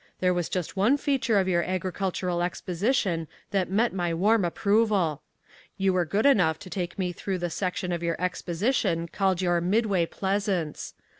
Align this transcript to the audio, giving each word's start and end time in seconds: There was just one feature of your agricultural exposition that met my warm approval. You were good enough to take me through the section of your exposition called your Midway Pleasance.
There 0.19 0.33
was 0.33 0.49
just 0.49 0.75
one 0.75 0.97
feature 0.97 1.37
of 1.37 1.47
your 1.47 1.61
agricultural 1.61 2.41
exposition 2.41 3.27
that 3.51 3.69
met 3.69 3.93
my 3.93 4.15
warm 4.15 4.43
approval. 4.43 5.21
You 5.77 5.93
were 5.93 6.05
good 6.05 6.25
enough 6.25 6.57
to 6.61 6.71
take 6.71 6.97
me 6.97 7.11
through 7.11 7.37
the 7.37 7.51
section 7.51 7.91
of 7.91 8.01
your 8.01 8.19
exposition 8.19 9.07
called 9.07 9.43
your 9.43 9.61
Midway 9.61 10.07
Pleasance. 10.07 10.95